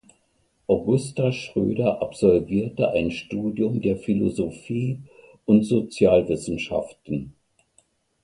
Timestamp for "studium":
3.11-3.79